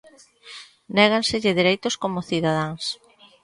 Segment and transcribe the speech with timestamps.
[0.95, 2.83] Néganselles dereitos como cidadáns.